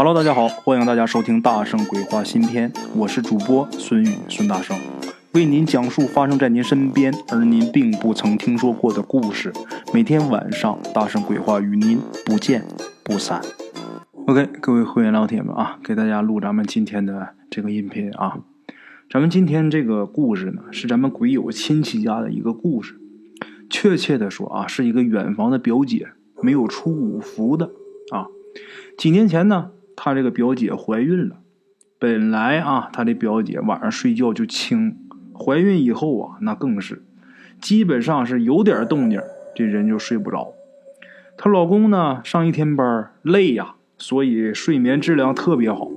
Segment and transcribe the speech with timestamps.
[0.00, 4.78] Hello，大家好，欢迎大家收听《大圣鬼话》新篇，我是主播孙宇孙大圣，
[5.32, 9.52] 为您讲述发生在您身边而您并不曾听说过的故事。
[9.92, 12.64] 每天晚上，《大圣鬼话》与您不见
[13.02, 13.42] 不散。
[14.28, 18.38] OK，各位会员老铁们啊，给大家录咱们今天的这个音频啊。
[19.10, 22.94] 咱们今天这个故事呢，是咱们鬼友亲戚家的一个故事。
[23.68, 26.10] 确切的说啊，是一个远房的表姐
[26.40, 27.72] 没有出五福的
[28.12, 28.28] 啊。
[28.96, 29.72] 几年前呢。
[30.00, 31.38] 他这个表姐怀孕了，
[31.98, 34.96] 本来啊，他的表姐晚上睡觉就轻，
[35.34, 37.02] 怀孕以后啊，那更是，
[37.60, 39.20] 基本上是有点动静，
[39.56, 40.52] 这人就睡不着。
[41.36, 45.90] 她老公呢，上一天班累呀，所以睡眠质量特别好。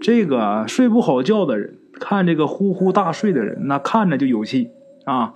[0.00, 4.70] 这个睡不好觉的人，看这个呼呼大睡的人，那看着就有气
[5.04, 5.34] 啊。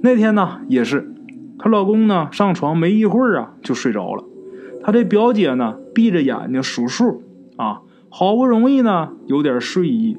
[0.00, 1.08] 那天呢，也是，
[1.56, 4.24] 她老公呢，上床没一会儿啊，就睡着了。
[4.86, 7.24] 她这表姐呢，闭着眼睛数数，
[7.56, 10.16] 啊，好不容易呢有点睡意，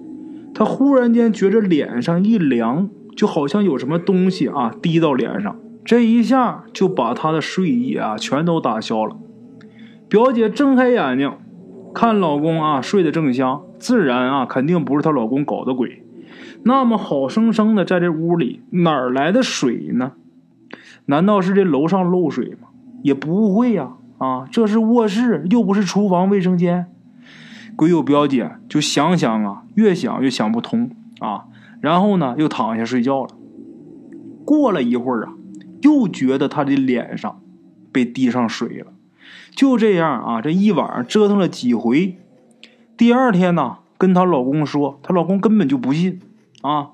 [0.53, 9.15] 她忽然间觉着脸上一凉，就好像有什么东西啊滴到脸上，这一下就把她的睡意啊全都打消了。
[10.09, 11.31] 表姐睁开眼睛，
[11.93, 16.03] 看老公啊睡得正香，自然啊肯定不是她老公搞的鬼，
[16.63, 20.11] 那么好生生的在这屋里哪来的水呢？
[21.05, 22.67] 难道是这楼上漏水吗？
[23.01, 23.93] 也不会呀。
[24.17, 26.87] 啊这是卧室，又不是厨房卫生间。
[27.75, 31.45] 鬼友表姐就想想啊，越想越想不通啊，
[31.79, 33.29] 然后呢，又躺下睡觉了。
[34.43, 35.33] 过了一会儿啊，
[35.81, 37.39] 又觉得她的脸上
[37.91, 38.87] 被滴上水了。
[39.51, 42.17] 就这样啊，这一晚上折腾了几回。
[42.95, 46.19] 第二天呢，跟她老公说，她老公根本就不信
[46.61, 46.89] 啊。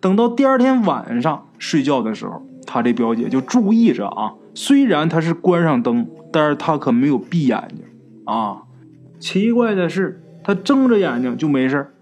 [0.00, 6.08] 等到第二天晚上睡觉的时候，她这表姐就注意着啊，虽然她是关上灯。
[6.32, 7.84] 但是他可没有闭眼睛
[8.24, 8.62] 啊！
[9.18, 11.92] 奇怪的是，他睁着眼睛就没事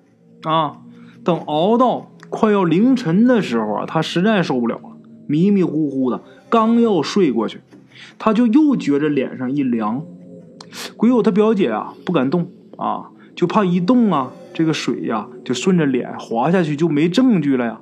[0.43, 0.79] 啊。
[1.25, 4.97] 等熬到快要凌晨的时候啊，他实在受不了了，
[5.27, 7.61] 迷迷糊糊的，刚要睡过去，
[8.19, 10.03] 他就又觉着脸上一凉。
[10.97, 17.81] 鬼友他表姐啊不敢动啊，就怕一动啊，这个水呀就顺着脸滑下去，就没证据了呀。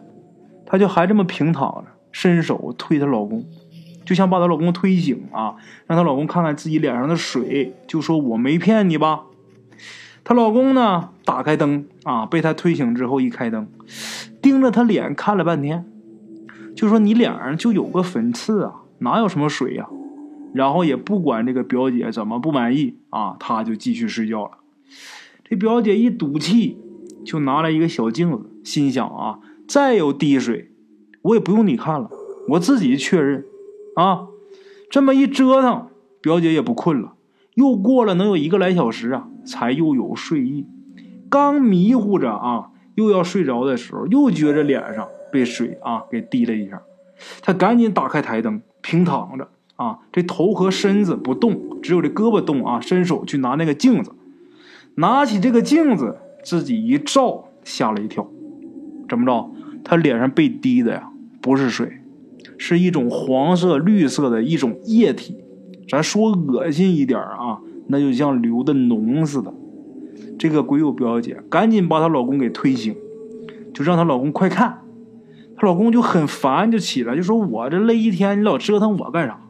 [0.67, 3.45] 他就还这么平躺着，伸手推她老公。
[4.05, 5.57] 就想把她老公推醒啊，
[5.87, 9.25] 让她老公看看自己脸上的水，就说我没骗你吧。
[10.23, 13.67] 她老公呢，打开灯啊，被她推醒之后一开灯，
[14.41, 15.85] 盯着她脸看了半天，
[16.75, 19.89] 就说你脸上就有个粉刺啊，哪有什么水呀？
[20.55, 24.53] 然后也不管这个表姐怎么不满意啊，他就继续睡觉了。
[25.49, 26.79] 这表姐一赌气，
[27.25, 30.71] 就拿来一个小镜子，心想啊，再有滴水，
[31.23, 32.09] 我也不用你看了，
[32.51, 33.45] 我自己确认。
[33.95, 34.27] 啊，
[34.91, 35.89] 这么一折腾，
[36.21, 37.15] 表姐也不困了。
[37.55, 40.67] 又过了能有一个来小时啊，才又有睡意。
[41.31, 46.83] 刚迷糊着啊，又要睡着的时候，又觉着脸上被水啊给滴了一下。
[47.43, 54.13] 他赶紧打开台灯，平躺着啊，这头和身子不动，只有这胳膊动啊，伸手去拿那个镜子。
[54.97, 58.29] 拿起这个镜子，自己一照，吓了一跳。
[59.09, 59.51] 怎么着？
[59.85, 62.01] 他脸上被滴的呀，不是水。
[62.59, 65.45] 是一种黄色、绿色的一种液体，
[65.89, 69.53] 咱说恶心一点啊，那就像流的脓似的。
[70.39, 72.95] 这个鬼友表姐赶紧把她老公给推醒，
[73.73, 74.83] 就让她老公快看。
[75.57, 79.41] 她老公就很烦，就起来就说：“我这累一天，你老折腾我干啥？”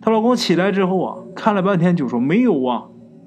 [0.00, 2.84] 她老公起来之后啊，看了半天就说：“没有啊。”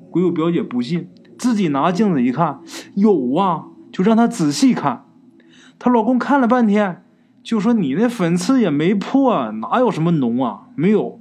[0.10, 2.60] 鬼友表姐不信，自己拿镜子一看，
[2.96, 5.06] 有啊，就让她仔细看。
[5.78, 7.04] 她老公看了半天。
[7.44, 10.68] 就说你那粉刺也没破，哪有什么脓啊？
[10.76, 11.20] 没有。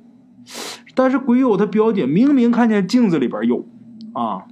[0.94, 3.64] 但是鬼友他表姐明明看见镜子里边有，
[4.12, 4.44] 啊，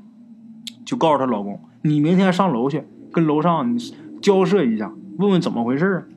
[0.85, 3.79] 就告诉她老公，你明天上楼去跟楼上
[4.23, 6.09] 交涉一下，问问怎么回事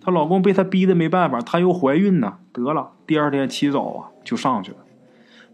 [0.00, 4.78] 她老公被她逼的没办法，她又怀孕呢，得了，第二天起早啊就上去了。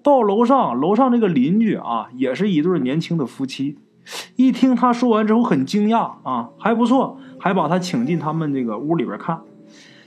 [0.02, 3.78] 到楼上，楼上这个邻居啊，也是一对年轻的夫妻。
[4.36, 9.40] 一听他说完之后，很惊讶啊，还不错，还把他请进他们这个屋里边看，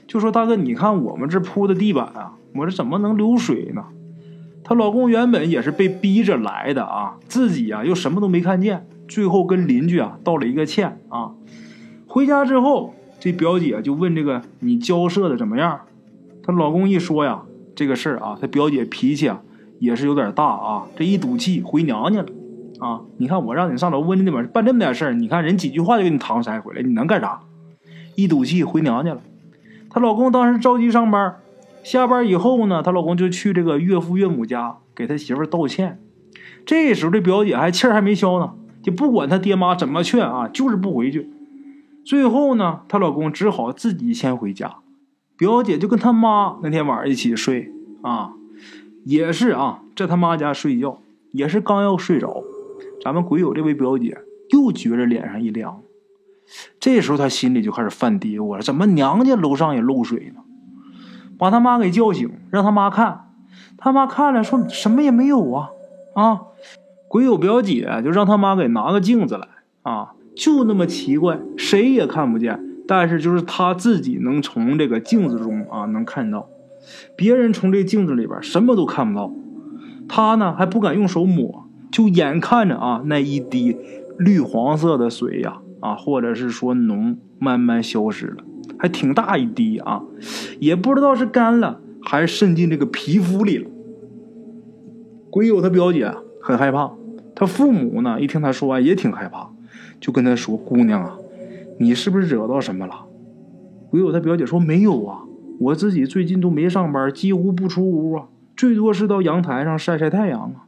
[0.06, 3.84] 就说：“大哥，你看我们这铺的地板啊，我这怎么能流水呢？”
[4.64, 11.32] 她老公原本也是被逼着来的啊，自己啊又什么都没看见，最后跟邻居啊道了一个歉啊。
[12.06, 15.80] 回家之后，这表姐就问这个你交涉的怎么样？
[16.42, 17.42] 她老公一说呀，
[17.74, 19.40] 这个事儿啊，她表姐脾气啊
[19.78, 22.26] 也是有点大啊，这一赌气回娘家了。
[22.80, 23.00] 啊！
[23.18, 27.40] 你看我让你上楼问你怎么办这么点事儿，你看人几句话就给你搪塞回来，你能干啥？
[28.16, 29.20] 一赌气回娘家了。
[29.90, 31.36] 她老公当时着急上班，
[31.82, 36.00] 下班以后呢，她老公就去这个岳父岳母家给他媳妇道歉。
[36.66, 41.30] 这时候这表姐还气儿还没消呢，就不管她爹妈怎么劝啊，就是不回去。
[42.04, 44.76] 最后呢，她老公只好自己先回家，
[45.36, 47.72] 表姐就跟她妈那天晚上一起睡
[48.02, 48.32] 啊，
[49.04, 50.98] 也是啊，在她妈家睡觉，
[51.32, 52.42] 也是刚要睡着，
[53.02, 54.18] 咱们鬼友这位表姐
[54.50, 55.82] 又觉着脸上一凉，
[56.78, 60.42] 这时候她心里就开始犯嘀咕了：怎么娘家楼上也漏水呢？
[61.38, 63.32] 把他妈给叫醒，让他妈看，
[63.78, 65.70] 他妈看了说什么也没有啊
[66.14, 66.42] 啊！
[67.08, 69.48] 鬼友表姐就让他妈给拿个镜子来
[69.82, 70.12] 啊。
[70.36, 76.48] 就那么奇怪，谁也看不见，但是就是他自己能从这个镜子中啊能看到，
[77.16, 79.32] 别人从这镜子里边什么都看不到，
[80.08, 83.76] 他呢还不敢用手抹，就眼看着啊那一滴
[84.18, 88.44] 绿黄色的水呀啊，或者是说脓慢慢消失了，
[88.78, 90.02] 还挺大一滴啊，
[90.58, 93.68] 也不知道是干了还是渗进这个皮肤里了。
[95.30, 96.92] 鬼友他表姐很害怕，
[97.34, 99.50] 他父母呢一听他说完也挺害怕。
[100.00, 101.18] 就跟他说：“姑娘啊，
[101.78, 103.04] 你是不是惹到什么了？”
[103.90, 105.24] 鬼友他表姐说：“没有啊，
[105.58, 110.64] 我自己最近都没上班，几乎不出屋啊，最多是到阳台上晒晒太阳啊。”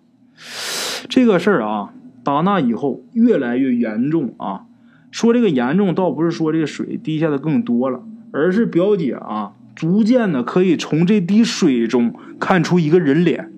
[1.09, 1.93] 这个事儿啊，
[2.25, 4.63] 打那以后越来越严重啊。
[5.11, 8.03] 说这个严重，倒不是说这个水滴下的更多了，
[8.33, 13.53] 而是表姐啊，逐渐的可以从这滴水中看出一个人脸。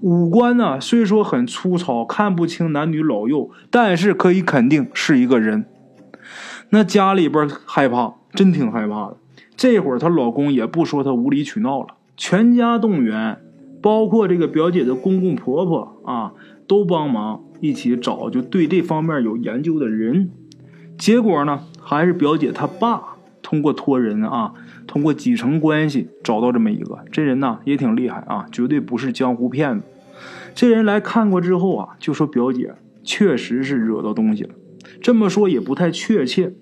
[0.00, 5.66] 五官呢，虽说很粗糙，看不清男女老幼，但是可以肯定是一个人。
[6.70, 9.16] 那家里边害怕，真挺害怕的。
[9.56, 13.38] 这会儿她老公也不说她无理取闹了，全家动员，
[13.80, 16.32] 包括这个表姐的公公婆婆啊，
[16.66, 20.30] 都帮忙一起找，就对这方面有研究的人。
[20.98, 24.52] 结果呢，还是表姐她爸通过托人啊。
[24.86, 29.84] 通过几层关系找到这么一个，这人呢也挺厉害啊，绝对不是江湖骗子。
[30.54, 32.72] 这人来看过之后啊，就说表姐
[33.02, 34.50] 确实是惹到东西了。
[35.02, 36.54] 这么说也不太确切，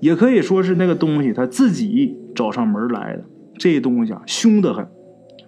[0.00, 3.24] 也可以说是那个东西他自己找上门来的。
[3.58, 4.88] 这东西啊凶得很，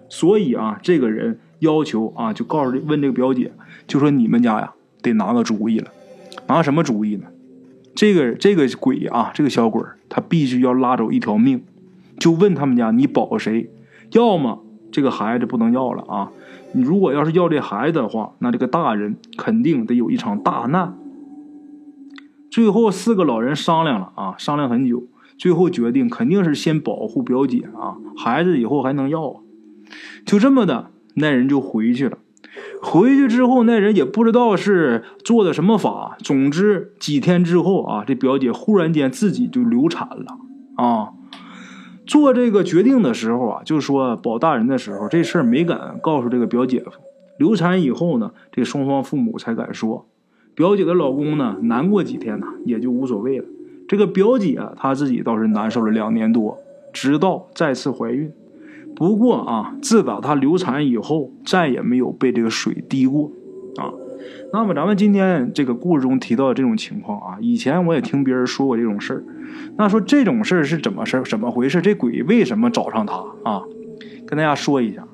[0.07, 3.51] 所以啊，这个人要求啊，就告诉问这个表姐，
[3.87, 5.89] 就说你们家呀得拿个主意了，
[6.47, 7.27] 拿什么主意呢？
[7.95, 11.63] 这个这个鬼啊，这个小鬼他必须要拉走一条命。
[12.19, 13.71] 就问他们家你保谁？
[14.11, 16.31] 要么这个孩子不能要了啊！
[16.73, 20.97] 你如果要是要这孩子的话，那这个大人肯定得有一场大难。
[22.49, 25.03] 最后四个老人商量了啊，商量很久，
[25.37, 29.39] 最后决定肯定是先保护表姐啊，孩子以后还能要啊。
[30.25, 32.17] 就这么的，那人就回去了。
[32.81, 40.37] 回去之后，那人也不知道是做的什么法，总之几天之后啊，这表姐忽然间自己就流产了
[40.75, 41.13] 啊。
[42.05, 46.91] 做这个决定的时候啊，就说保大人的时候，这事儿没敢告诉这个表姐夫。
[47.37, 50.07] 流产以后呢，这双方父母才敢说。
[50.53, 53.45] 表姐的老公呢，难过几天呢，也就无所谓了。
[53.87, 56.57] 这个表姐她自己倒是难受了两年多，
[56.91, 58.29] 直到再次怀孕。
[58.95, 63.31] 不过啊，自打她流产以后，再也没有被这个水滴过
[63.77, 63.91] 啊。
[64.53, 69.23] 那么咱们今天这个故事中提到的这种情况啊，以前我也听别人说过这种事儿。
[69.77, 71.23] 那说这种事儿是怎么事儿？
[71.23, 71.81] 怎么回事？
[71.81, 73.63] 这鬼为什么找上他啊？
[74.27, 75.07] 跟大家说一下，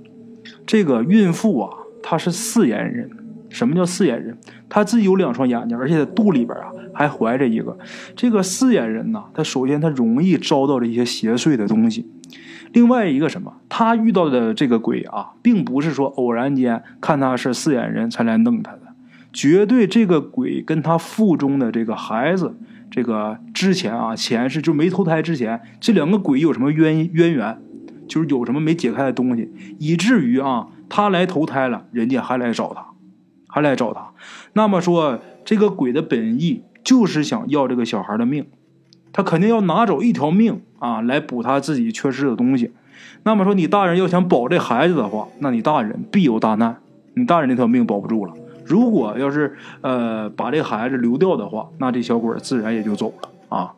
[0.66, 1.70] 这个孕妇啊，
[2.02, 3.10] 她是四眼人。
[3.50, 4.38] 什么叫四眼人？
[4.68, 7.78] 她自己有两双眼睛，而且在肚里边啊还怀着一个。
[8.16, 12.06] 这个四眼人呢，他首先他容易招到这些邪祟的东西。
[12.78, 13.56] 另外一个什么？
[13.68, 18.82] 他遇到的这个鬼啊，并不是说偶然间看他是四眼人才来弄他的。
[19.34, 22.56] 绝对，这个鬼跟他腹中的这个孩子，
[22.92, 27.60] 这个之前啊前世就没投胎之前，这两个鬼有什么渊渊源，
[28.08, 32.90] 就是有什么没解开的东西，以至于啊他来投胎了，人家还来找他，
[33.48, 34.12] 还来找他。
[34.54, 38.46] 那么说，这个鬼的本意就是想要这个小孩的命，
[39.18, 42.72] 他肯定要拿走一条命啊，来补他自己缺失的东西。
[43.24, 46.78] 那么说，你大人要想保这孩子的话，那你大人必有大难，
[47.16, 48.34] 你大人那条命保不住了。
[48.64, 53.74] 如果要是呃把这孩子留掉的话，那这小鬼自然也就走了啊。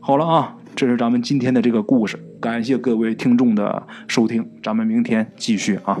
[0.00, 6.00] 好了啊，这是咱们今天的这个故事，感谢各位听众的收听，咱们明天继续啊。